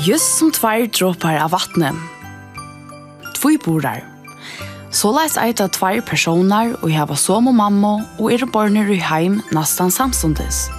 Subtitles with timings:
[0.00, 1.96] Just som tvær dråpar av vattnet.
[3.36, 3.98] Tvoi borar.
[4.96, 8.96] Så leis eit av tvær personer og hava som og mamma og er barner i
[8.96, 10.70] heim nastan samstundes.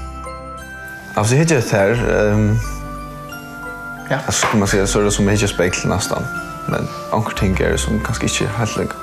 [1.16, 1.92] Alltså hittar jag här.
[2.31, 2.59] Um,
[4.09, 4.18] ja.
[4.26, 6.23] Alltså kan man säga så är det som hittar spekl nästan.
[6.67, 8.94] Men anker ting är som kanske inte helt lika.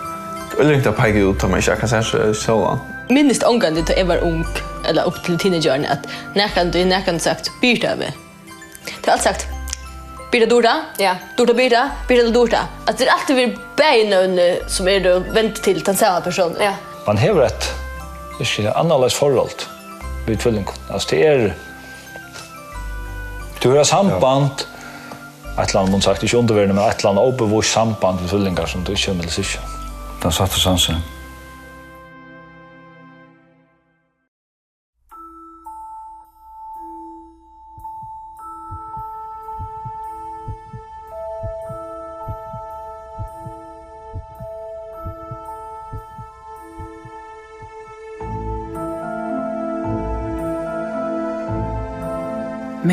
[0.61, 2.78] Eller att peka ut om man inte kan säga så så.
[3.09, 4.47] Minst ankan det jag var ung
[4.84, 8.11] eller upp till teenagern att när kan du när kan sagt byta över.
[9.05, 9.58] Det har sagt
[10.30, 11.16] Bira dura, ja.
[11.37, 12.59] dura bira, bira dura.
[12.84, 16.56] Att det är alltid vi benen som är då vänt till den samma personen.
[16.60, 16.73] Ja.
[17.06, 17.74] Man hever et
[18.41, 19.66] ikke annerledes forhold
[20.27, 20.74] ved tvillingen.
[20.91, 21.53] Altså det er
[23.62, 24.50] du har samband
[25.58, 28.66] et eller annet, man sagt, ikke underværende, men et eller annet åbevost samband ved tvillinger
[28.66, 29.64] som du ikke vil sikkert.
[30.22, 30.94] Den satte sansen.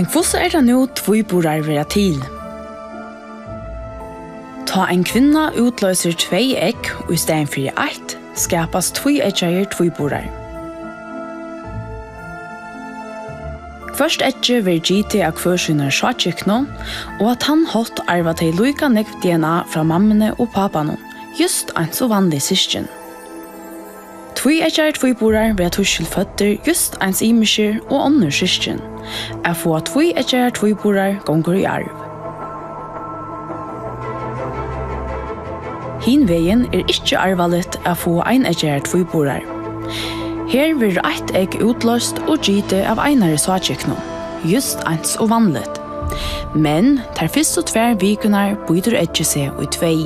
[0.05, 2.19] Men hvordan er det nå tviborar vera til?
[4.69, 10.29] Ta en kvinna utløser tvei egg, og i stedet for ett, skapas tvei eggjeier tviborar.
[13.97, 16.61] Først etter vil gitt av kvørsynner sjattjøkna,
[17.17, 20.99] og at han hatt arva til loika nekv DNA fra mammene og papane,
[21.41, 22.85] just en så vanlig syskjen.
[24.37, 28.85] Tvei eggjeier tviborar vera tuskjel føtter just ens imisjer og ånder syskjen
[29.45, 32.03] er få tvoi etter tvoi borar gonger i arv.
[36.05, 39.45] Hin vegin er ikkje arvalet er få ein etter tvoi borar.
[40.51, 43.97] Her vil eitt egg utløst og gyte av einare satsjeknum,
[44.45, 45.81] just eins og vanlet.
[46.53, 49.97] Men ter fyrst og tver vikunar byter etter seg i tvei.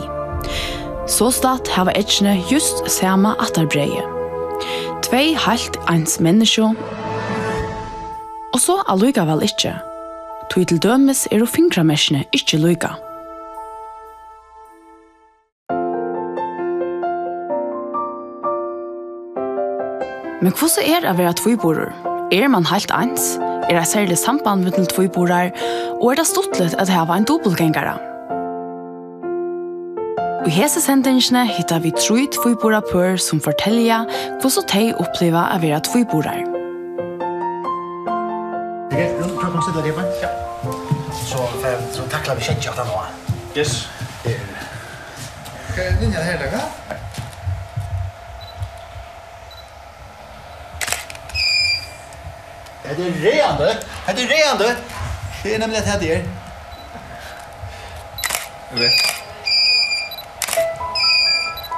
[1.09, 4.05] Så statt hava etkene just sama atarbreie.
[5.05, 6.71] Tvei halt eins menneskje
[8.59, 9.69] Og så er lyga vel ikke.
[10.51, 12.89] Tog til dømes er og fingramessene ikke lyga.
[20.43, 21.95] Men hvordan er det å være tvøyborer?
[22.35, 23.37] Er man helt ens?
[23.69, 25.55] Er det særlig samband med tvøyborer?
[26.01, 27.95] Og er det stortlet at det var en dobbeltgengere?
[30.43, 34.03] I hese sendingene hittar vi tru tvøyborer pør som forteller
[34.43, 36.58] hvordan de opplever å være tviborer.
[39.69, 40.01] stilla det på?
[40.21, 40.29] Ja.
[41.25, 43.05] Så, för, så tacklar vi tjejtjatan då.
[43.59, 43.87] Yes.
[45.75, 46.61] Kan ni linja här lägga?
[52.83, 53.77] Är det reande?
[54.05, 54.75] Är det reande?
[55.43, 56.25] Det är nämligen att det är.
[58.73, 58.91] Okej.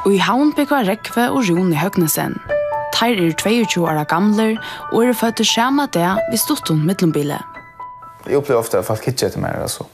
[0.05, 2.39] Og i havn bygga Rekve og Rune Høgnesen.
[2.95, 4.57] Teir er 22 år gamler
[4.91, 7.50] og er født til skjema det vi stod om mittlombilet
[8.25, 9.85] jag upplever ofta att folk hittar till mig alltså.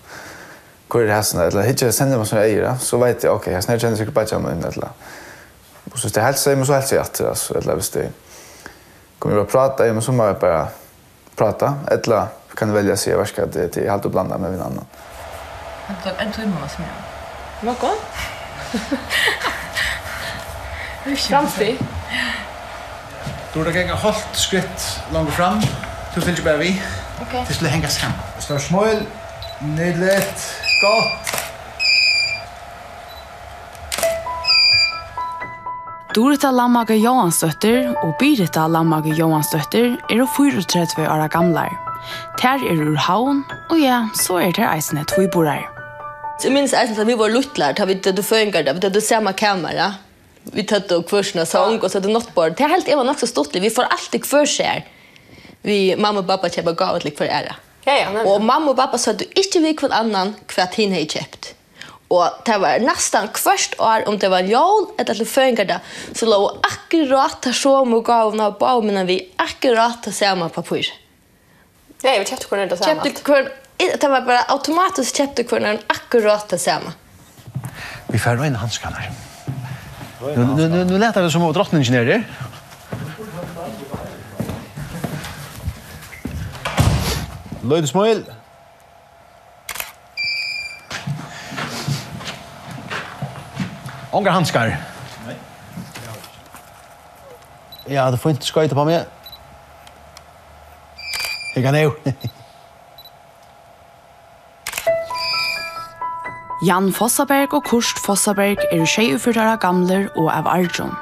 [0.88, 3.64] Går det här såna eller hittar sender mig jag eier så vet jag okej, jag
[3.64, 4.90] snär känner sig på att jag men eller.
[5.92, 8.10] Och så det helt säger mig så helt säger att alltså eller visst det.
[9.20, 10.68] Kommer jag prata men så måste jag bara
[11.36, 14.84] prata eller kan välja sig vad ska det till allt och blanda med varandra.
[15.88, 17.68] Anton, en tur timme måste jag.
[17.68, 17.96] Vad går?
[21.16, 21.80] Framstig.
[23.54, 25.62] Du har gått en halvt skritt långt fram.
[26.16, 26.82] Du fyllt bara vi.
[27.22, 27.46] Okej.
[27.48, 28.18] Det skulle hänga samman.
[28.40, 28.96] Stor smål.
[29.62, 30.40] Nydligt.
[30.82, 31.38] Gott.
[36.16, 41.74] Dorita Lammaga Johansdøtter og Birita Lammaga Johansdøtter er 34 år gamlar.
[42.40, 45.68] Ter er ur havn, og ja, så er ter eisene tviborar.
[46.42, 49.06] Jeg minns eisen vi var luttlar, da vi tøtt og føringar, da vi tøtt og
[49.06, 49.92] samme kamera.
[50.54, 52.34] Vi tøtt og kvarsna sång, og så er det nått.
[52.34, 54.86] Det er helt eva nok så stortlig, vi får alltid kvarser
[55.68, 57.56] vi mamma och pappa köpa gåvor till för ära.
[57.88, 58.08] Ja, ja.
[58.14, 61.06] Men, och mamma och pappa sa att du inte vill kvad annan kvart hin har
[61.16, 61.44] köpt.
[62.08, 65.80] Och det var nästan kvart år om det var jul eller till föringar där
[66.20, 70.86] så låg akkurat ta så många gåvorna på och men vi akkurat ta samma papper.
[72.02, 73.04] Ja, vi köpte kvar det samma.
[73.04, 73.42] Köpte kvar
[74.02, 76.92] det var bara automatiskt köpte kvar akkurat det samma.
[78.08, 78.98] Vi får in handskarna.
[80.22, 82.24] Nu nu nu nu lätar det som att drottningen är där.
[87.68, 88.24] Lloyd Ismail.
[94.12, 94.78] Ongar handskar.
[95.26, 95.36] Nei.
[97.86, 99.06] Ja, det får inte skojta på mig.
[101.56, 101.92] Jag kan ju.
[106.68, 110.96] Jan Fossaberg og Kurst Fossaberg er tjejufyrtara gamler og av Arjun.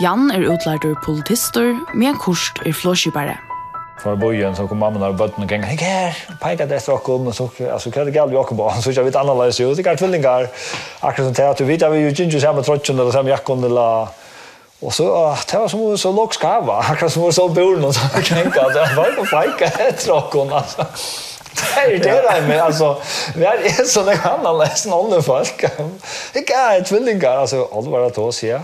[0.00, 3.51] Jan er utlærdur politister, men Kurst er flåskibare
[4.02, 7.26] för bojen så kom mamma när bötten och gäng hej här peka det så kom
[7.26, 10.48] och så alltså kan det gälla Jakob så jag vet analys ju det kan tvillingar
[11.00, 14.08] akkurat som teater vet vi ju ginger samma trotchen eller samma jackon eller
[14.80, 16.74] Och så det var som så låg skava.
[16.90, 18.00] Akkurat som så bor och så
[18.34, 20.86] tänkte att var på fejka ett rockon alltså.
[21.74, 22.96] Det är det där med alltså
[23.36, 25.64] vi är så det kan alla någon folk.
[26.32, 28.60] Det är tvillingar alltså allvar att då så Ja.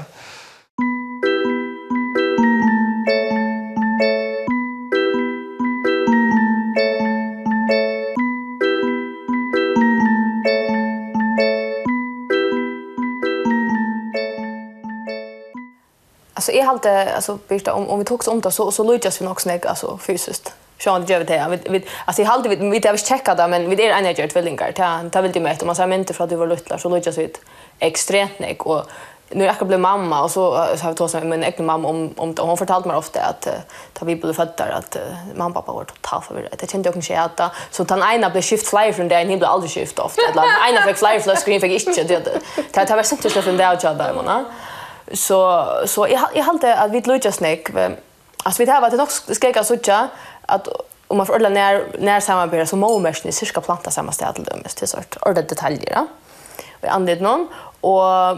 [16.48, 19.24] alltså är halt alltså bist om om vi togs om det så så lutas vi
[19.24, 20.52] nog snägg alltså fysiskt.
[20.78, 21.58] Sean gör det här.
[21.70, 24.66] Vi alltså i halt vi vi det har checkat där men vi är energy tvillingar.
[24.66, 25.02] villingar.
[25.02, 26.88] Ta ta vill du med om man säger inte för att du var luttlar så
[26.88, 27.32] lutas vi
[27.78, 28.90] extremt nägg och
[29.30, 32.14] nu jag blev mamma och så så har vi tagit med min egen mamma om
[32.16, 33.52] om hon fortalt mig ofta att uh,
[33.92, 35.02] ta vi blev födda att uh,
[35.34, 36.56] mamma och pappa var totalt förvirrade.
[36.60, 39.50] Jag kände också inte att så den ena blev skift fly från där, ni blev
[39.50, 40.22] aldrig skift ofta.
[40.30, 42.40] Eller ena fick fly från screen fick inte det.
[42.72, 44.44] Det var sent just släppa den där jag där, men.
[45.12, 47.68] Så så jag jag hade att vi lutar snack.
[48.42, 49.08] Alltså vi har varit nog
[49.40, 50.08] skega såcha
[50.46, 50.68] att
[51.08, 54.44] om man får när när samarbetar så må man i cirka planta samma ställe till
[54.44, 55.94] dem till sort ordla detaljer.
[55.94, 56.06] då
[56.80, 57.48] Vi anled någon
[57.80, 58.30] och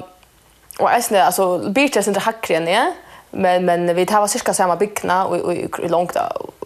[0.78, 2.92] och äsna alltså beaches inte hackren är
[3.30, 6.16] men men vi tar var cirka samma byggna och och, långt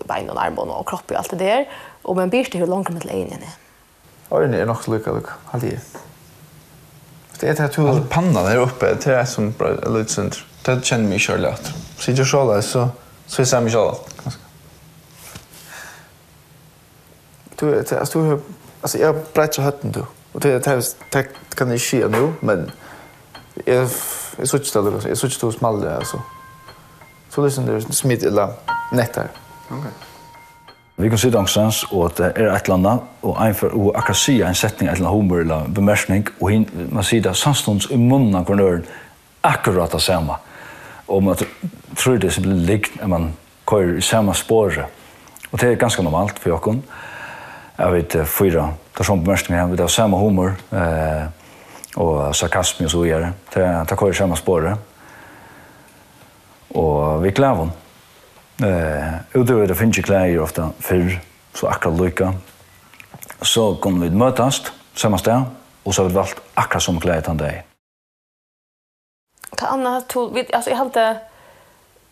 [0.04, 1.68] bein och armbånd och kropp och allt det där
[2.02, 3.54] och men beaches det hur långt med linjen är.
[4.28, 5.14] Ja, det är nog så lyckat.
[5.50, 5.68] Alltså.
[7.40, 8.08] Det är det att du...
[8.08, 9.54] Pannan där uppe, till det är som
[9.86, 10.46] lutcenter.
[10.62, 11.72] Det känner mig själv Charlotte.
[11.98, 12.88] Så jag så där så
[13.26, 14.10] så är samma själv.
[17.56, 18.40] Du alltså du
[18.80, 20.04] alltså jag brätter hatten du.
[20.32, 22.70] Och det det det kan det ske nu men
[23.64, 23.76] jag
[24.38, 25.08] är så tjänar det.
[25.08, 26.22] Jag så tjänar det alltså.
[27.30, 28.52] Så det är smitt eller
[28.92, 29.28] nettar.
[29.68, 29.78] Okej.
[29.78, 29.92] Okay.
[30.96, 33.96] Vi kan sitte angstens, og at det er et eller annet, og, en for, og
[33.98, 37.34] akkurat sier en setning, et eller annet humor eller bemerkning, og hin, man sier det
[37.36, 38.86] samstånds i munnen av kornøren,
[39.42, 40.38] akkurat det samme.
[41.08, 41.36] Og man
[41.98, 43.26] tror det som blir likt når man
[43.66, 44.86] kører i samme spåret.
[45.50, 46.82] Og det er ganske normalt for jokken.
[47.78, 51.26] Jeg vet fyra personlige bemerkninger, vi har samme humor, eh,
[51.96, 53.32] og sarkasme og så videre.
[53.54, 54.78] Det, det kører i samme spåret.
[56.74, 57.83] Og vi gleder henne.
[58.62, 61.20] Eh, utöver det finns ju kläder ofta förr,
[61.54, 62.34] så akkurat lycka.
[63.40, 65.42] Så kom vi mötast, samma sted,
[65.82, 67.66] och så har vi valt akkurat som kläder han dig.
[69.56, 71.16] Ta Anna tog, vi, alltså jag hade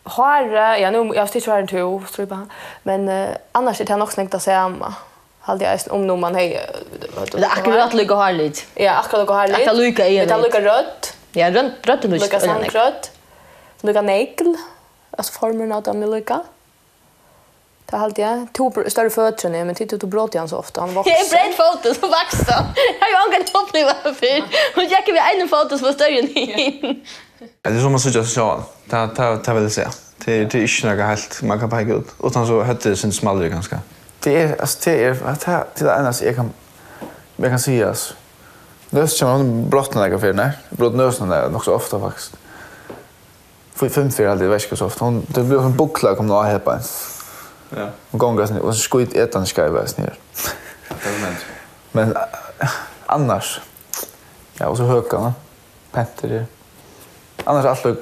[0.03, 0.43] har
[0.77, 2.47] ja nu jag stitch var inte och strupa
[2.83, 4.93] men uh, annars är det nog snyggt att säga amma
[5.39, 6.59] hade jag om nu man hej
[7.31, 10.37] det är akkurat lika har lite ja akkurat lika har lite det lika är det
[10.37, 13.11] lukar rött ja rött rött lukar rött
[13.81, 14.55] lukar negl
[15.17, 16.41] alltså formen av dem lika.
[17.85, 20.93] Det har jag två större fötter nu men tittar du bråter igen så ofta han
[20.93, 21.11] växer.
[21.11, 22.65] Jag bredd foto så växer.
[22.99, 24.37] Jag har ju angett uppleva för.
[24.75, 27.05] Och jag kan vi en foto som var större än hin.
[27.61, 29.87] Det är som man såg så ta ta ta väl se.
[30.25, 32.07] Det det är inte något helt man kan peka ut.
[32.17, 33.79] Och så hade det sin smalare ganska.
[34.19, 36.53] Det är alltså det är att här till det annars jag kan
[37.35, 38.13] jag kan se alltså.
[38.89, 40.51] Löst kan man brottna några för när.
[40.69, 42.31] Brott nösen där också ofta faktiskt
[43.75, 45.05] för fem för aldrig väskor så ofta.
[45.05, 46.79] Hon det blir en bokla kom då här på.
[47.69, 47.89] Ja.
[48.11, 50.17] Och gångas ni och skit ett annars ska jag ner.
[51.91, 52.17] Men
[53.05, 53.59] annars
[54.53, 55.33] ja och så höka va.
[55.91, 56.45] Petter det.
[57.43, 57.97] Annars allt lugg.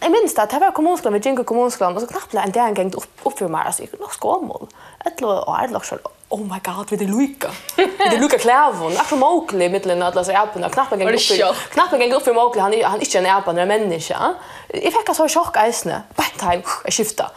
[0.00, 2.94] Jag minns att det var kommunskolan, vi gick kommunskolan och så knappt en dag gängt
[2.94, 4.66] upp, upp för mig, alltså jag gick nog skåmål.
[5.04, 5.84] Ett låg och ett låg
[6.28, 7.50] oh my god, vi det Luca.
[7.76, 8.92] Vi det Luca Clavon.
[8.92, 11.56] Att från Mowgli mittlen att läsa appen och knappen gång upp.
[11.70, 14.34] Knappen gång upp för Mowgli, han han inte en appen en människa.
[14.68, 16.02] Jag fick så chock isne.
[16.14, 17.30] Bad time, jag skifta.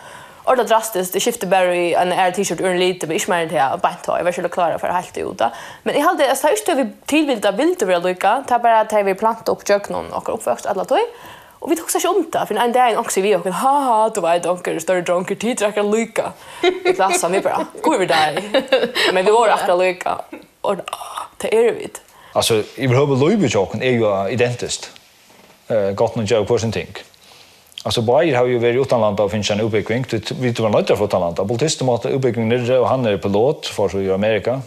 [0.44, 3.32] Och det drastiskt, det skifte bara i en air t-shirt ur en lite, men inte
[3.32, 5.52] mer än det här, bara ta, jag var skulle klara för helt i Oda.
[5.84, 8.60] Men jag hade, jag sa just det vi tillvilda bilder vi av Luca, det är
[8.60, 11.00] bara att vi plantar upp köknen och uppväxt alla tog.
[11.60, 14.22] Och vi tog sig om det, för en dag också vi och ha ha, du
[14.22, 16.32] vet, donker, större dronker, tid drackar lycka.
[16.86, 18.50] I klassen, vi bara, gå över dig.
[19.14, 20.18] Men vi var akkurat lycka.
[20.62, 20.76] Och
[21.38, 22.00] det är det vid.
[22.34, 24.92] Alltså, i vill höra löjbejåken är ju identiskt.
[25.72, 26.88] Uh, gott nog jag på sin ting.
[27.84, 30.06] Alltså Bayer har ju varit utanlanda och finns en uppbyggning.
[30.40, 31.46] Vi tror man nöjda för utanlanda.
[31.46, 34.62] Politister måste uppbyggning nere och han är pilot för att göra Amerika.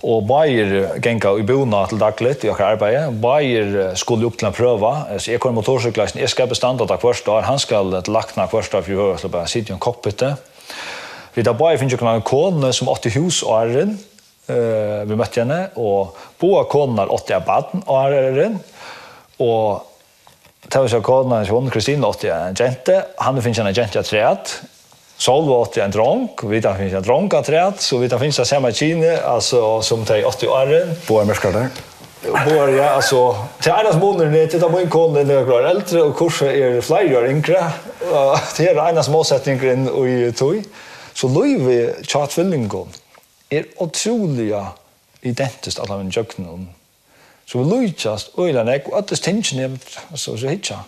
[0.00, 3.18] Og Bayer genga i bona til dagligt i okkar arbeid.
[3.20, 4.92] Bayer skulle opp til en prøva.
[5.20, 7.44] Så jeg kom motorsykleisen, jeg skal bestanda det hvert år.
[7.44, 10.32] Han skal til lakna hvert år for å høre til å sitte i en koppete.
[11.36, 13.98] Vi da Bayer finnes jo en kone som åtte hus og æren.
[14.50, 18.56] Uh, vi møtte henne, og boa konen har åtte av baden og æren.
[19.38, 19.86] Og
[20.70, 22.96] Tausa kona, hon, Kristina, åtte en jente.
[23.20, 24.60] Han finnes en jente av treet
[25.20, 28.38] Sol var en dronk, vi tar finnes en dronk av träd, så vi tar finnes
[28.38, 30.94] en samma kine, alltså som tar 80 åren.
[31.08, 31.68] Båar märskar där?
[32.46, 33.36] Båar, ja, alltså.
[33.60, 36.80] Till ena månaden är titta på en kon när jag klarar äldre och kurser är
[36.80, 37.72] fler år yngre.
[38.56, 40.64] Det är ena småsättningen och i tog.
[41.14, 42.88] Så Løyve Tjatfyllingen
[43.50, 44.66] er otroliga
[45.20, 46.68] identiskt alla min jöknen.
[47.44, 49.80] Så vi just öjlan ek, og öttest tinsen,
[50.14, 50.84] så hitja.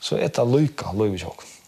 [0.00, 1.59] Så ett lujka Løyve Tjatfyllingen.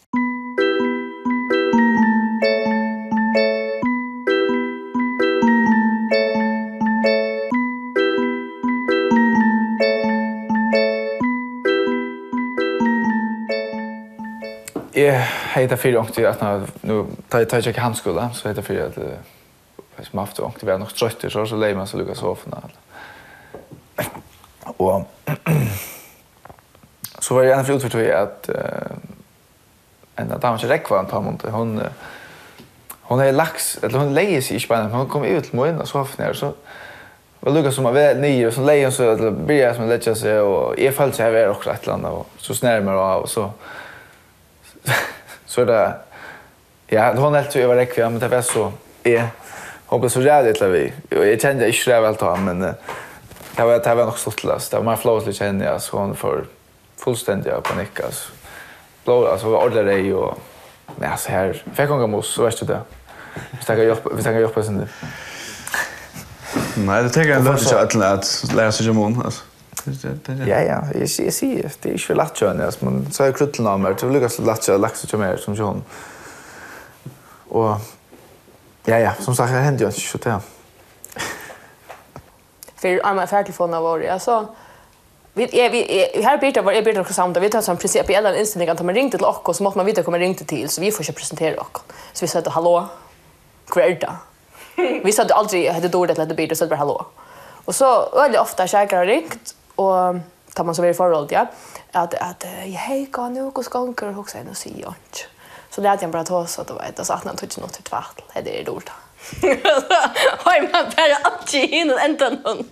[15.03, 16.51] jeg heter fyrir ångte at nå
[16.83, 16.97] nå
[17.31, 21.29] tar jeg ikke handskola, så heter fyrir at jeg som haft ångte er nok trøytter,
[21.29, 22.61] så så leier man så lukka sofna.
[24.79, 25.07] Og
[27.23, 28.49] så var jeg gjerne fri utført at
[30.19, 31.79] en av damen ikke rekva en tamont, hun
[33.03, 35.99] hon har lax eller hon lägger sig i Spanien hon kommer ut till morgonen så
[35.99, 36.53] ofta när så
[37.39, 40.13] Och Lucas som var nio og så leier hun så eller blir jeg som lägger
[40.13, 43.29] sig och är fallet så här også et eller annet, og så snärmar av og
[43.29, 43.49] så
[45.45, 45.93] så er det
[46.87, 48.71] ja, hon var helt över rekvia men det var så
[49.03, 49.27] är
[49.85, 50.93] hoppas så jävligt la vi.
[51.09, 52.75] Jag kände inte det väl ta men det
[53.63, 54.71] var det var nog så lätt.
[54.71, 56.45] Det var mer man flowsligt kände jag så hon för
[56.97, 58.31] fullständiga panik alltså.
[59.03, 60.39] Blå alltså var ordla dig och
[60.95, 62.81] men alltså här fick hon gåmos så vet du det.
[63.51, 64.89] Vi tar hjälp vi tar hjälp sen.
[66.75, 69.43] Nej, det tar en lunch att lära sig om hon altså.
[70.47, 70.79] Ja, ja.
[70.95, 71.77] jeg sier, det.
[71.83, 74.43] Det är ju lagt ju när men så är kruttelen av meg, Det er ganska
[74.43, 75.83] lagt att lagt till mer som sån.
[77.49, 77.79] Og,
[78.85, 79.11] ja, ja.
[79.19, 80.39] Som sagt, det händer jo ikke så där.
[82.75, 84.05] För jag har färdigt från av år.
[84.05, 84.47] Alltså,
[85.33, 87.77] vi är vi är här blir det var är blir det samt vi tar som
[87.77, 90.45] princip i alla inställningar att man ringte till och så måste man veta kommer ringte
[90.45, 91.77] till så vi får inte presentera och
[92.13, 92.87] så vi sa att hallå
[93.67, 94.15] kvärda
[95.03, 97.05] vi sa att aldrig hade dåligt att det blir så bara hallå
[97.65, 100.15] och så väldigt ofta käkar har ringt och
[100.53, 101.47] tar man så vidare förhåll ja
[101.91, 104.93] att att jag hej kan nu och skanker och också och se och
[105.69, 107.83] så det att jag bara tar så att vet alltså att han tog något till
[107.83, 108.91] tvärt det är dåligt
[110.45, 112.69] Oj man bara att ge in och ända någon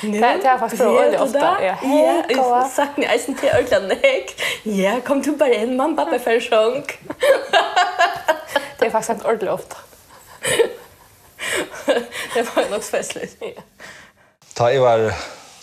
[0.00, 1.56] Det är faktiskt bra det ofta.
[1.62, 1.76] Ja,
[2.28, 3.92] jag har sagt ni eisen till Örtland.
[4.62, 6.98] Ja, kom du bara in, mamma, pappa, försjönk.
[8.78, 9.76] Det är faktiskt inte ordentligt ofta.
[12.34, 13.42] det var nok festligt.
[14.54, 15.14] Ta i var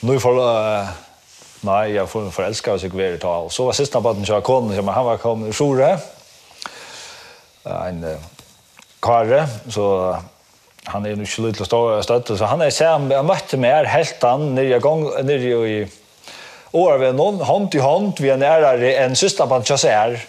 [0.04, 0.88] nu för uh,
[1.62, 4.92] nej jag får förälska sig kvar ta Og så var sista barnet jag konen, så
[4.92, 5.98] han var kom i Sjore.
[7.66, 8.18] En uh,
[9.00, 10.18] kare, så
[10.84, 12.38] han är nu å stå og støtte.
[12.38, 15.88] så han är sen jag mötte mig her helt an nere, jag gång nere i
[16.72, 20.26] år ved någon hand i hand vi är närare en sista barnet jag ser.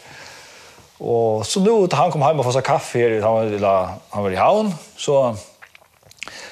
[0.98, 4.30] Och så nu han kom hem och få seg kaffe her, han var han var
[4.30, 5.36] i havn så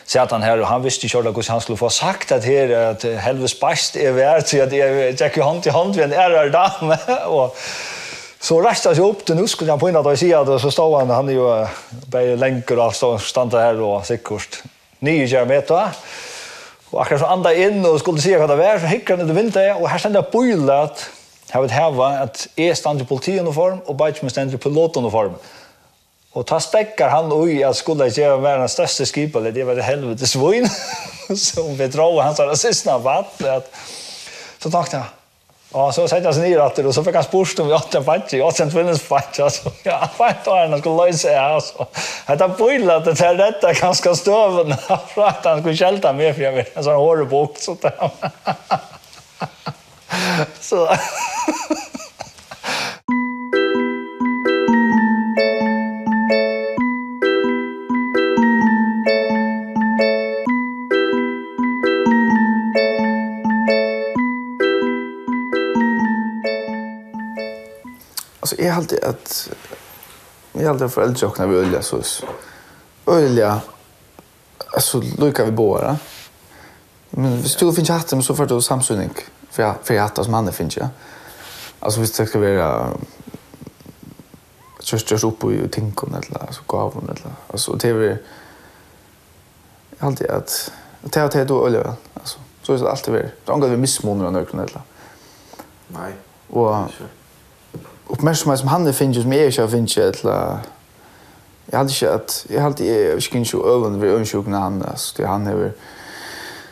[0.06, 3.02] satt han här och han visste inte hur han skulle få sagt att här att
[3.04, 6.50] Helves bast är värd så att jag gick ju hand i hand vid en ärar
[6.50, 7.56] dam och
[8.42, 10.98] Så rastade sig upp till nu skulle han på innan att säga att så stod
[10.98, 11.66] han, han är ju
[12.06, 14.62] bara länkor och stod, stod här och sikkert
[14.98, 15.88] nio kär meter.
[16.90, 19.36] Och akkurat så andade in och skulle se vad det var så hickade han ut
[19.36, 21.10] i vinter och här stod det bojlat.
[21.52, 25.26] Jag vet här var att jag stod i politiuniform och Bajtman stod i pilotuniform.
[25.26, 25.38] Mm.
[26.32, 29.52] Og ta späckar han ui jag skulle ikke være den største skipare.
[29.52, 30.68] Det var det helvete svin.
[31.36, 33.42] som vi sa hans allra sista vatt.
[33.44, 33.70] Att...
[34.58, 35.04] Så tänkte jag,
[35.74, 37.94] Ja, så sätter jag sig ner att och så fick han spurt om vi åt
[37.94, 38.38] en fattig.
[38.38, 39.42] Jag åt en tvinnens fattig.
[39.42, 41.36] Alltså, Ja, fattig var han skulle lösa sig.
[41.36, 41.86] Alltså.
[42.26, 44.74] Jag tar pojla det här rätta ganska stöven.
[45.14, 46.76] För att han skulle kälta mig för jag vet.
[46.76, 47.58] En sån hårig bok.
[47.58, 48.10] Så där.
[50.60, 50.96] Så
[68.52, 69.50] alltså är alltid att
[70.52, 72.02] jag hade föräldrar och när vi ölja så
[73.06, 73.60] ölja
[74.74, 75.96] alltså lukar vi båda.
[77.10, 79.10] Men hvis du finner hatten, så får du samsynning.
[79.50, 80.88] För for hatten som han ja
[81.80, 82.68] alltså hvis det skal være
[84.82, 88.18] kjørst kjørst oppe i tingene, eller altså, gaven, eller alltså det är
[89.98, 93.68] alltid att det är det då ölja alltså så är det alltid väl Det er
[93.68, 94.80] vi missmoner och nøkken, eller?
[95.88, 96.12] Nei.
[96.50, 96.88] Og,
[98.12, 100.58] uppmärksamhet som han finns som jag inte finns eller
[101.66, 105.28] jag hade inte att jag hade jag skulle inte över vid önskan han alltså det
[105.28, 105.72] han är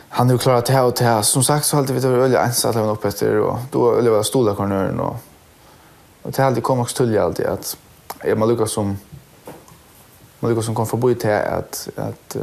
[0.09, 2.41] han har klarat det här och det här som sagt så hade vi det öliga
[2.41, 5.15] ensamt även upp efter och då öliga var stora kornören och
[6.21, 7.77] och det hade kommit också till alltid att
[8.23, 8.97] jag man lyckas som
[10.39, 12.37] man lyckas som kom förbi till att att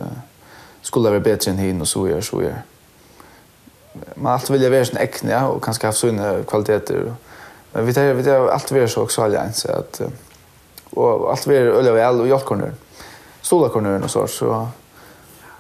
[0.83, 2.63] skulle vara bättre än hin och så gör så gör
[4.15, 7.28] man alltid vill jag vara sån äckna och kanske ha såna kvaliteter och
[7.73, 10.01] Men vi tar vi tar allt vi är så också alla ens att
[10.91, 12.73] och allt vi är öliga väl och jolkornur.
[13.41, 14.69] Stolakornur och så så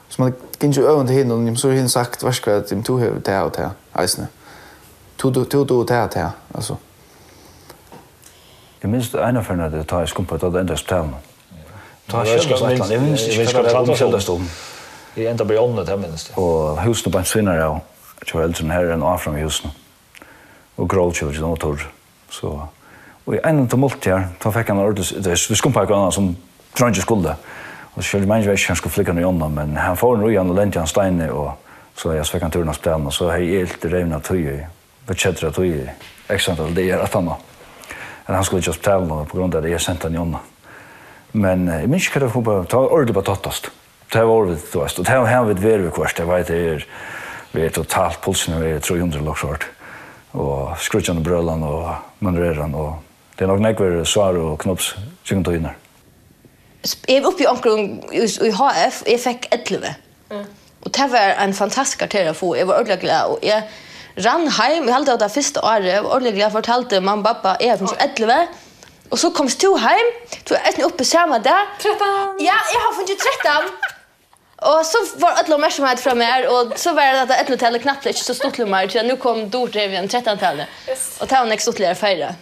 [0.09, 2.93] så man kan ju öva inte hin och så hin sagt vad ska det du
[2.93, 4.27] har det och det alltså.
[5.17, 6.77] Tu du tu du det det alltså.
[8.81, 11.09] Jag minns det ena när det tar jag skumpa att det ändras tal.
[12.07, 14.49] Ta själva jag minns det ska prata om själva stom.
[15.15, 16.33] Det enda blir om det minst.
[16.35, 17.79] Och husen på svinnare och
[18.27, 19.71] Kjell som här och fram i husen.
[20.75, 21.93] Och grålchildren och torr.
[22.31, 22.69] Så
[23.29, 26.37] och i en tumult där då fick han ordet, det skumpa kan annan som
[26.73, 27.37] tränge skulle.
[27.95, 30.79] Och själv men jag kanske skulle flicka ner men han får en rojan och lente
[30.79, 34.67] han steine och så jag fick han turna spelen och så hej helt revna tøy.
[35.07, 35.89] Betjetra tøy.
[36.29, 37.25] Exakt det är att han.
[38.27, 40.39] Men han skulle just tävla på grund av det jag sent han jonna.
[41.33, 43.71] Men jag minns inte hur det var ordet på tattast.
[44.13, 44.87] Det var ordet då.
[44.97, 46.87] Det här har vi ett kvart det vet det är
[47.53, 49.63] vi är totalt pulsen vi är 300 lockshort.
[49.63, 49.78] Mm
[50.33, 51.93] og skrutjan og brølan og
[52.25, 52.97] manreran og
[53.39, 55.77] det er nok nekver svar og knops tjungen tøyner.
[57.09, 59.93] Jeg var oppe i omkring i HF, jeg fikk 11.
[60.31, 60.47] Mm.
[60.83, 63.63] Og det var en fantastisk karakter å få, jeg var ordentlig glad, og jeg
[64.27, 67.29] rann heim, jeg halte av det første året, jeg var ordentlig glad, fortalte mamma og
[67.29, 68.65] pappa, jeg er fra 11,
[69.11, 70.11] og så komst du heim,
[70.49, 71.71] du er etter oppe samme dag.
[71.79, 72.43] 13!
[72.43, 73.98] Ja, jeg har funnet 13!
[74.59, 78.09] Og så var alle oppmerksomhet fra meg, og så var det at ett hotell knappt
[78.11, 80.63] ikke så stort nummer så nå kom Dordreven 13-tallet, tal.
[80.89, 81.19] Yes.
[81.21, 82.35] Och tar nästa ytterligare fyra.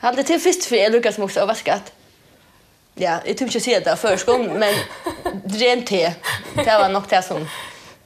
[0.00, 1.92] Hade till först för Lukas Mox og vasket.
[2.94, 4.74] Ja, jeg tror ikke å si det før skolen, men
[5.60, 6.02] rent te.
[6.54, 7.46] Det var nok det som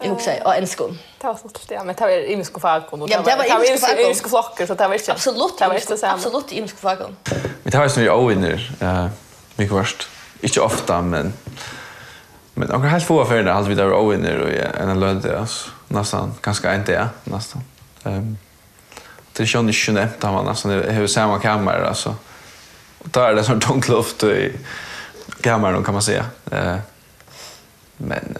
[0.00, 0.98] jag husar og en skolen.
[1.20, 3.44] Det var så stort ja, men det var i misko fakon och det var
[4.00, 6.60] i misko flokker, så det var ikke absolutt, Det var ikke det inte Absolut i
[6.60, 7.16] misko fakon.
[7.62, 8.76] Vi tar ju så i ovinner.
[8.80, 9.06] Eh,
[9.56, 10.08] mycket värst.
[10.40, 11.32] Inte ofta men
[12.58, 15.34] Men jag har helt få affärer alltså vi där och inne och en lön där
[15.34, 17.62] alltså nästan ganska inte ja nästan.
[18.04, 18.36] Ehm
[19.38, 22.14] det är ju inte nämnt att man nästan har samma kammare alltså.
[22.98, 24.52] Och där är det sån tungt luft i
[25.40, 26.24] kammaren kan man säga.
[26.50, 26.76] Eh
[27.96, 28.36] men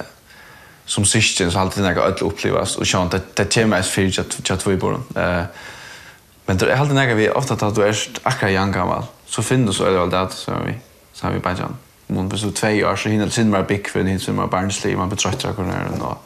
[0.84, 4.20] som syskon så alltid när jag öll upplevas och sånt att det tema as för
[4.20, 5.02] att jag tror i borden.
[5.16, 5.42] Eh
[6.46, 9.84] men det är alltid när vi ofta att du är akkurat gammal så finner så
[9.84, 10.74] är det väl det så vi
[11.12, 11.72] så har vi bara
[12.08, 14.96] man blir så två år så hinner sin mer big för hinner sin mer barnslig
[14.98, 16.24] man betraktar hur det och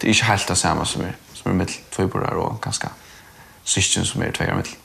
[0.00, 2.62] det är inte helt det samma som är som är mitt två på där och
[2.62, 2.88] ganska
[3.64, 4.76] system som är två år mitt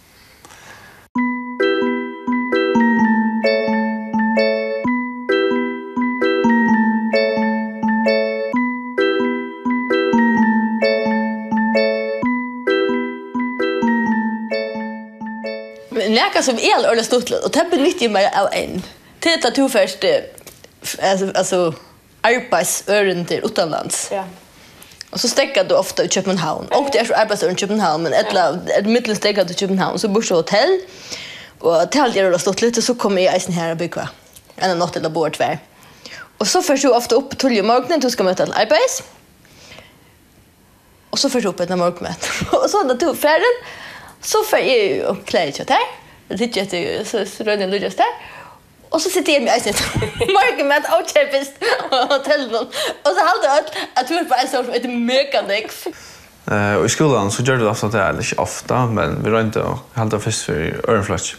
[16.10, 18.84] Näka som el eller stuttlet och det nytt i mig av en.
[19.20, 20.04] Titta du först
[21.02, 21.74] alltså, alltså
[22.22, 24.10] arbetsören till utomlands.
[24.12, 24.24] Ja.
[25.10, 26.68] Och så stäcker du ofta i Köpenhamn.
[26.68, 28.56] Och det är så arbetsören i Köpenhamn, men ett, ja.
[28.80, 30.00] ett mittelstäcker du i Köpenhamn.
[30.00, 30.82] Så bor du hotell.
[31.60, 34.10] Och till allt jag har stått lite så kommer jag eisen här och bygga.
[34.56, 35.60] En natt eller bor tvär.
[36.38, 39.04] Och så förs du ofta upp till morgonen, du ska möta ett arbets.
[41.10, 42.28] Och så förs du upp ett morgonmöte.
[42.52, 43.48] och så när du är färdig,
[44.22, 45.80] så får jag ju och klär i här.
[46.28, 48.08] Det tycker jag att så rönnig det just här.
[48.90, 49.84] Och så sitter jag med ösnet.
[50.20, 51.54] Morgon med att outchepist
[51.92, 52.62] och hotellet.
[53.04, 55.42] Och så hade jag att tror på en sort ett mega.
[56.52, 59.62] Eh och i skolan så gjorde det ofta det eller inte ofta men vi rönte
[59.62, 61.36] och hade först för örnflash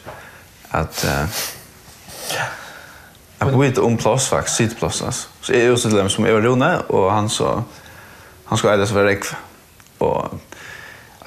[0.69, 1.25] att eh
[3.39, 5.29] Jag går inte om plats faktiskt, sittplats alltså.
[5.41, 7.65] Så är det ju så som är Rune och han så
[8.45, 9.19] han ska äta så för
[9.99, 10.25] och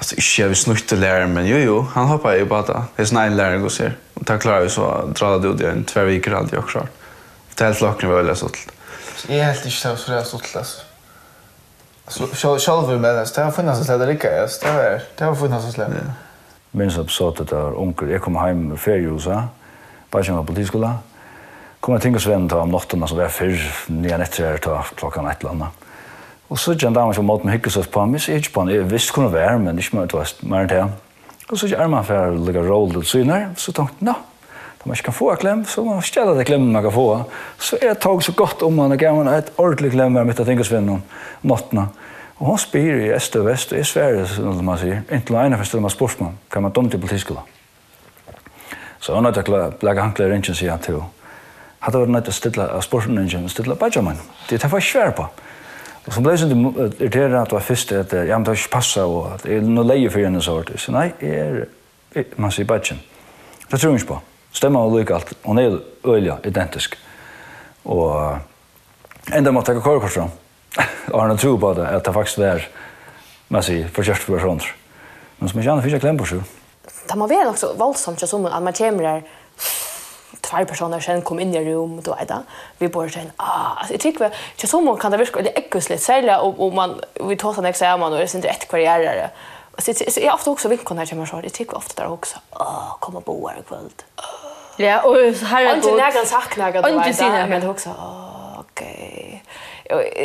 [0.02, 2.82] alltså inte jag vill snutte lära men jo jo han hoppar ju bara där.
[2.96, 3.96] Det är snäll lärare går ser.
[4.14, 6.90] Och tar klarar så drar det ut i en två veckor alltid också klart.
[7.54, 8.48] Det helt lockar väl alltså.
[9.28, 10.80] Jag är helt inte så för det så alltså.
[12.32, 13.34] Så själv med det.
[13.34, 14.30] Det har funnits att släda lika.
[14.30, 15.94] Det har det har funnits att släda.
[16.70, 18.10] Minns upp så att det är onkel.
[18.10, 19.48] Jag kom hem med feriehusa.
[20.10, 20.98] Bara som på tidskola.
[21.80, 25.50] Kommer tänka sven ta om natten så där för nya nätter ta klockan ett eller
[25.50, 25.81] annat.
[26.52, 28.84] Og så gjerne damer som måten hykker seg på ham, jeg ikke på ham, jeg
[28.90, 30.82] visste kunne være, men ikke mer, du vet, mer enn det.
[31.48, 34.14] Og så gjerne man for å legge roll til syner, så tenkte jeg, nå,
[34.82, 37.06] da man ikke kan få en klem, så man stjeler det klemmen man kan få.
[37.56, 40.42] Så er det tog så godt om man, gav man et ordentlig klem med mitt
[40.42, 41.86] av tingesvinnen om nattene.
[42.36, 45.60] Og hun spyr i Øst og Vest, og i Sverige, som man sier, inntil ene
[45.60, 47.46] første man spørs man, kan man dumme til politiskola.
[49.00, 51.08] Så hun er ikke til legge hankler i ringen, sier han til henne.
[51.86, 54.16] Hadde vært nødt til å stille spørsmål i ringen, stille bare
[54.50, 55.30] Det er for svær på.
[56.02, 58.58] Og så ble jeg sånn irriterende at det var først at ja, men det har
[58.58, 60.74] ikke passet, og at jeg er noe leie for henne så hardt.
[60.82, 61.66] Så nei, jeg
[62.18, 62.98] er, man sier badgen.
[63.68, 64.20] Det tror jeg ikke på.
[64.52, 65.32] Stemmer og lykke alt.
[65.46, 66.96] Hun er øyelig identisk.
[67.84, 68.38] Og
[69.32, 70.32] enda måtte jeg takke kårekort fram.
[71.14, 72.66] Og han tror på det, at det faktisk er,
[73.52, 74.74] man sier, for kjørst for personer.
[75.38, 76.42] Men som jeg kjenner, finnes jeg klem på seg.
[77.08, 79.24] Det må være nok så voldsomt som at man kommer der,
[80.56, 82.42] två personer sen kom in i rum, rummet och äta.
[82.78, 85.50] Vi bor sen, ah, alltså, jag tycker att jag så många kan det virka lite
[85.50, 89.30] äckosligt sälja och, och man, vi tar sådana examen och det är inte rätt karriärare.
[89.78, 92.02] Så, så, så jag har ofta också vinkon här till mig så, jag tycker ofta
[92.02, 93.90] där också, ah, komma bo här ikväll.
[94.76, 95.70] Ja, och så här är det.
[95.70, 97.00] Och inte nägan saknar jag, du vet.
[97.00, 98.96] Och inte sina, men också, ah, okej.
[98.98, 99.11] Okay.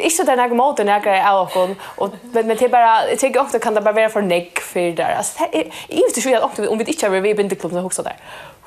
[0.03, 3.19] Ikke det er noen måte når jeg er av oss, men det er bare, jeg
[3.19, 4.99] tenker ofte kan det bare være for negg for det.
[4.99, 7.77] Altså, det er, jeg vet ikke at ofte, om vi ikke har vært i bindeklubben,
[7.79, 8.19] så husker der.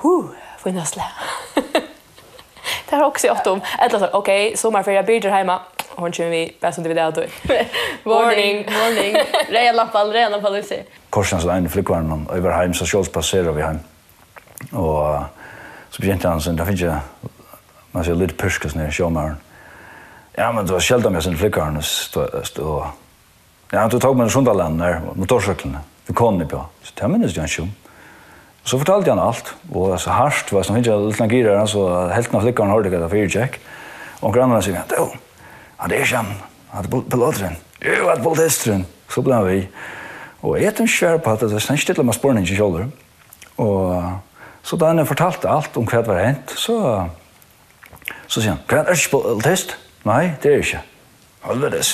[0.03, 1.03] Huh, for en nøsle.
[2.89, 3.61] det er også ofte om.
[3.61, 5.59] Et eller annet, ok, sommerferie, byrder hjemme,
[5.95, 7.21] og hun kommer vi bare som det vil där då.
[8.09, 9.15] Warning, warning.
[9.49, 10.85] Rejäl lappal, rejäl lappal i sig.
[11.09, 13.79] Korsens line flickvarn någon över hem så skjuts passerar vi hem.
[14.71, 15.23] Och
[15.89, 16.99] så begynte han sen da finns jeg,
[17.91, 19.35] man ser litt puskas ner i showmaren.
[20.37, 22.85] Ja, men det var sjelda med sin flikkaren og...
[23.71, 26.59] Ja, du tog med en sundaland der, motorcyklene, vi kom på.
[26.83, 27.69] Så det minnes jeg ikke om.
[28.63, 32.43] Så fortalte han alt, og så harsht var som ikke litt girer, så helten av
[32.43, 33.59] flikkaren hørte ikke det fyrir check.
[34.21, 35.07] Og grannene sier, jo,
[35.79, 36.33] ja, er ikke han,
[36.73, 38.83] han er piloteren, jo, han er politisteren.
[39.11, 39.61] Så ble han vi.
[40.41, 42.91] Og jeg er ikke på at det er stille med spørning i kjolder.
[43.57, 44.19] Og
[44.63, 46.77] så da han fortalte alt om hva det var hent, så,
[48.27, 49.75] så sier han, hva er ikke politist?
[50.07, 50.81] Nei, det er ikke.
[51.45, 51.93] Helvedes.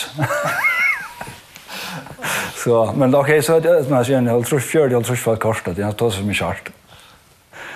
[2.63, 5.41] så, men ok, så er det men jeg sier, jeg tror fjør, jeg tror for
[5.47, 6.71] kortet, jeg tar så mye kjart.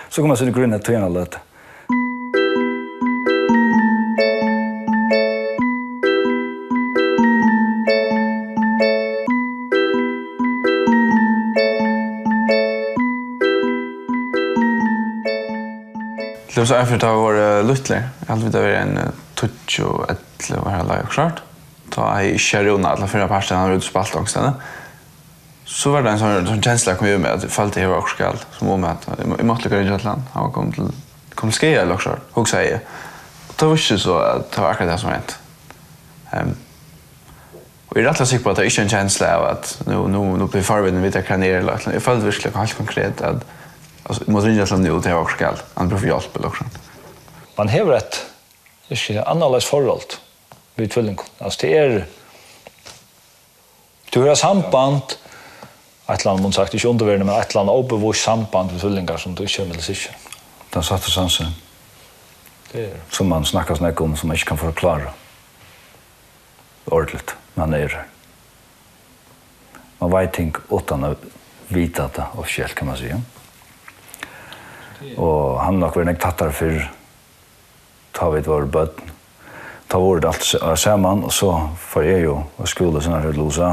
[0.09, 1.39] Så kommer jeg til å grunne til en gjøre
[16.61, 18.03] Det var så erfart av våre luttler.
[18.19, 21.39] Jeg hadde vidt av en tutsch og etle var hela jag klart.
[21.95, 24.43] Da jeg ikke rona alle fyra parten han var spalt också.
[25.65, 27.97] Så var det en sån, sån känsla jeg kom jo med att jeg følte var
[27.97, 28.37] också skall.
[28.51, 30.03] Som om att jeg måtte lukke i et.
[30.03, 30.93] Han var kommet til,
[31.35, 32.29] kom ske jag också klart.
[32.31, 32.79] Hog seg jeg.
[33.59, 35.39] Det var inte så att det var akkurat det som hänt.
[36.31, 36.55] Um,
[37.87, 39.81] och jag är rätt og sikker på att det är inte en känsla av att
[39.85, 41.81] nu, nu, nu blir farben vidt jeg kranerer.
[41.93, 43.45] Jag följde verkligen helt konkret att
[44.11, 45.55] Alltså måste ringa sen nu till också skall.
[45.73, 46.63] Han behöver hjälp eller också.
[47.55, 48.25] Man har ett
[48.89, 50.17] ikke annerledes forhold
[50.75, 51.23] ved tvillingen.
[51.39, 52.05] Altså det er
[54.13, 55.15] du har samband
[56.09, 59.17] et eller annet, man sagt, ikke underværende, men et eller annet obevost samband med tvillingar
[59.17, 60.15] som du ikke vil sikkert.
[60.73, 61.55] Den satte sansen.
[62.73, 62.97] Det er.
[63.09, 65.13] Som man snakker snakk om, som man ikke kan forklare.
[66.85, 67.37] Ordentligt.
[67.55, 68.03] Man er her.
[70.01, 71.15] Man vet ting utan å
[71.69, 73.07] vite det, offisielt kan man si.
[73.07, 73.21] Ja?
[75.17, 76.83] Og han nok var nek tattar fyrr,
[78.13, 78.99] ta vi var bøtt,
[79.89, 80.45] ta vårt alt
[80.79, 81.51] saman, og så
[81.91, 82.37] får jeg jo
[82.69, 83.71] skole sånn her i Losa,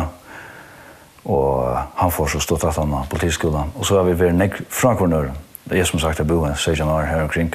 [1.29, 3.75] og han får så stått at han på politiskolen.
[3.77, 5.37] Og så har vi vært nek fra kvarnøren,
[5.69, 7.53] det er som sagt jeg bor 16 år her omkring,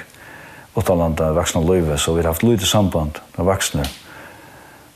[0.73, 3.83] Åttalanda vaksne løyve, så vi har haft lite samband med vaksne.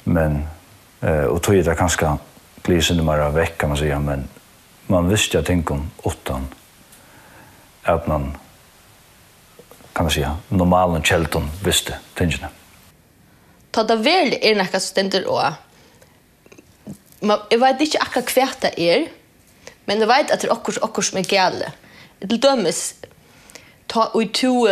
[0.10, 0.48] Men,
[1.04, 2.16] eh, og tog det kanskje
[2.66, 4.28] blir sinne mer vekk, kan man säga, men
[4.88, 6.48] man visste jeg ting om åttan,
[7.86, 8.36] at man
[9.98, 12.48] kan man säga, normalen kjelton visste tingene.
[13.72, 15.42] Ta det väl är näka studenter och
[17.20, 19.08] man, Jeg vet ikke akkurat hva det er,
[19.86, 21.72] men jeg vet at det er också också som er gale.
[22.22, 22.94] Til dømes,
[23.88, 24.68] ta och to,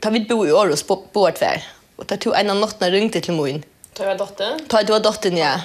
[0.00, 1.64] ta vid bo i Åros på, på ett vär.
[1.96, 3.64] Och ta to en av nottene ringte til moen.
[3.94, 4.58] Ta jag dotter?
[4.68, 5.60] Ta det var dottern, ja.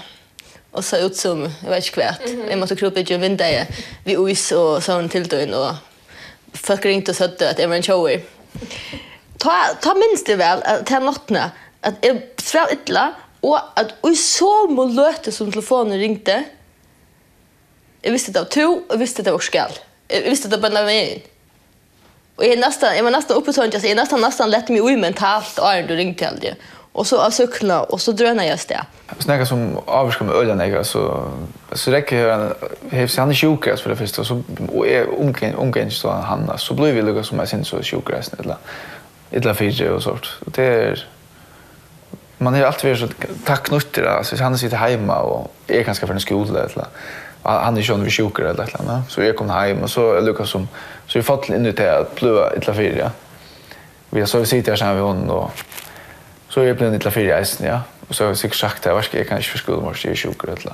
[0.72, 3.14] Og så ut som, jeg vet ikke hva, jeg måtte Jag måste kropa ut i
[3.14, 3.68] en vindag
[4.06, 5.54] vid ois och sån till døgn.
[5.54, 5.76] og
[6.54, 8.37] folk ringte og søtte at jeg var en tjoer
[9.42, 11.48] ta, ta minst det vel til nattene
[11.88, 13.08] at jeg skrev ytla
[13.46, 16.42] og at i så må løte som telefonen ringte
[18.04, 19.74] jeg visste det av to og jeg visste det var skal.
[20.08, 21.26] Jeg visste det av bare veien
[22.38, 25.58] og jeg, nästan jeg var nästan uppe sånn jeg nästan nästan lette meg ui mentalt
[25.58, 26.54] og du ringte aldri.
[26.98, 28.82] Och så av cykla och så drönar jag det.
[29.20, 31.32] Snacka som avskar med ölen så
[31.72, 32.54] så räcker han
[32.92, 34.42] hevs han är sjuk för det första så
[34.86, 38.40] är omkring omkring så han så blir vi lugga som är sin så sjuk resten
[38.40, 38.56] eller
[39.32, 40.26] eller fyrje och sånt.
[40.46, 41.08] Det är
[42.38, 43.08] man är alltid så
[43.46, 46.86] tacknutter alltså han sitter hemma och är ganska för en skola eller
[47.44, 50.68] han är sjön vi sjuker eller eller Så jag kom hem och så Lukas som
[51.08, 53.12] så vi fått in det att blöa illa la.
[54.10, 55.52] Vi har så vi sitter här sammen med hon och
[56.58, 57.84] Så jeg ble litt fyrir eisen, ja.
[58.10, 60.18] och så har jag sikkert sagt det, jeg, jeg kan ikke forskole mors, jeg er
[60.18, 60.74] sjukker eller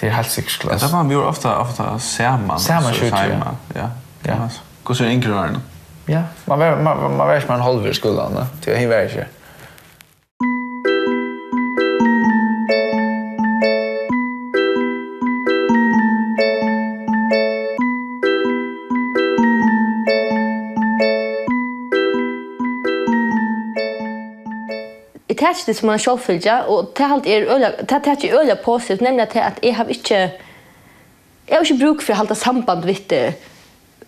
[0.00, 0.82] Det är helt sikkert klass.
[0.82, 2.60] Det var man gjorde ofta ofte saman.
[2.60, 3.54] Saman sjukker, ja.
[3.74, 3.88] Ja,
[4.26, 4.36] ja.
[4.84, 5.62] Hvordan er det yngre årene?
[6.08, 9.26] Ja, man var, man, man var ikke en halv i skolen, det var ikke.
[25.44, 29.00] tar det som en självfylja och det halt är öliga det tar ju öliga positivt
[29.00, 30.30] nämligen att att jag har inte
[31.46, 33.34] jag har inte bruk för att hålla samband vid det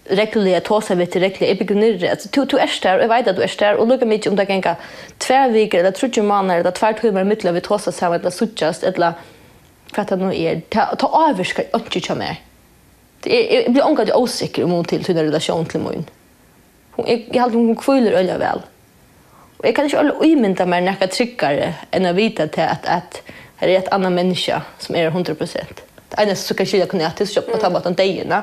[0.04, 3.36] reguljär tåsa vid det reguljär jag begynner alltså du du är där jag vet att
[3.36, 4.74] du är där och lukar mig om det kan gå
[5.18, 8.82] två veckor eller tror ju månader eller två timmar mittla vid tosa samman eller suchast
[8.82, 9.12] eller
[9.92, 12.36] för att nu är ta ta överska inte jag mer
[13.20, 16.04] det är blir angående osäker om hon till till relation till min
[16.90, 18.60] hon jag har hon kvällar öliga väl
[19.58, 23.22] Og jeg kan ikke alle uimynda meg nekka tryggare enn å vite til at, at
[23.60, 25.82] her er et annan menneske som er 100%.
[26.10, 28.42] Det eneste som kan skilja kunne jeg til kjøp og ta bort degene.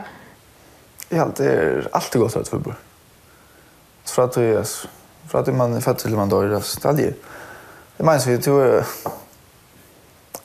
[1.14, 2.76] Ja, det er alltid godt nødt for.
[4.10, 4.64] Fra at du,
[5.30, 7.12] fra at man er født til man dør, det er aldri.
[7.98, 9.14] Det mener vi, du,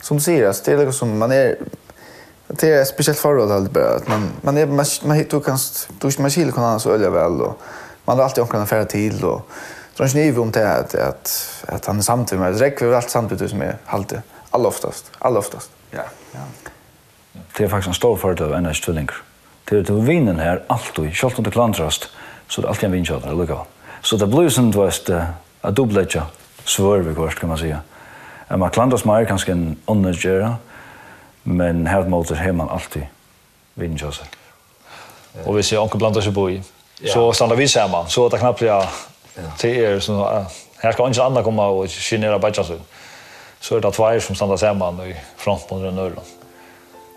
[0.05, 1.57] som sier, det er liksom som man er,
[2.49, 5.59] det er et spesielt forhold alltid bare, at man, man er, man, man, du kan,
[6.03, 7.59] du, man kiler kan annars øye vel, og
[8.07, 9.43] man har alltid omkring å fære til, og
[9.99, 12.61] tror inte ni om det att att att han är samtidigt med.
[12.61, 15.11] Räcker väl allt samtidigt som är halte alla oftast.
[15.19, 15.71] Alla oftast.
[15.91, 16.03] Ja.
[16.33, 16.39] Ja.
[17.57, 19.09] Det är faktiskt en stor fördel av NS Tvilling
[19.65, 22.09] det är att vinner här alltid självt om det klantrast
[22.49, 23.59] så det alltid en vinner det
[24.03, 24.79] så det blir som det
[25.17, 25.27] a
[25.61, 26.27] a dubbletja
[26.65, 27.81] svör vi kort kan man säga.
[28.49, 30.57] Man klantras mer kanske en undergöra
[31.43, 33.07] men här mot det man alltid
[33.75, 34.15] vinner
[35.45, 36.63] och vi ser onkel blandar sig på i.
[37.07, 38.09] Så stannar vi samman.
[38.09, 38.89] Så att det knappt ja
[39.61, 40.45] Det är så
[40.77, 42.75] här ska ingen annan komma och skinera bättre så.
[43.61, 46.21] Så är det två som stannar samman i front mot den ölen.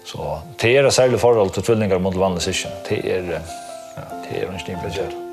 [0.05, 2.71] Så det är särskilt förhåll till tvillingar mot vanlig syskon.
[2.89, 3.41] Det är
[4.31, 5.30] det är en snibbel